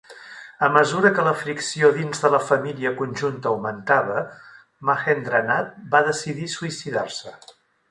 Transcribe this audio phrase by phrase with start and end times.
[0.67, 4.25] A mesura que la fricció dins de la família conjunta augmentava,
[4.91, 7.39] Mahendranath va decidir suïcidar-se.